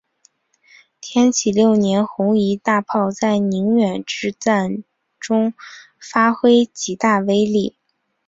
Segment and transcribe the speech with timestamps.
[0.99, 4.83] 天启六年红夷大炮在宁远之战
[5.19, 5.53] 中
[5.99, 7.75] 发挥极大威力。